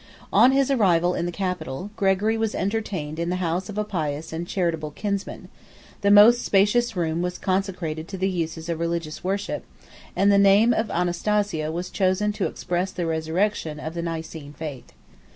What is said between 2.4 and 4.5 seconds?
entertained in the house of a pious and